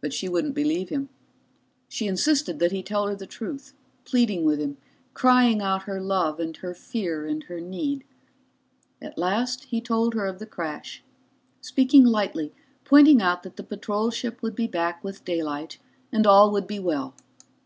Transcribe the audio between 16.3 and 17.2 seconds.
would be well.